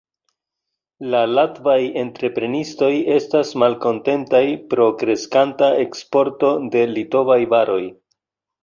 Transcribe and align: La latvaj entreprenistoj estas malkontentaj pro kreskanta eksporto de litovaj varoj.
La 1.13 1.19
latvaj 1.33 1.75
entreprenistoj 2.05 2.89
estas 3.17 3.53
malkontentaj 3.65 4.43
pro 4.73 4.91
kreskanta 5.03 5.71
eksporto 5.87 6.55
de 6.77 6.87
litovaj 6.99 7.41
varoj. 7.57 7.83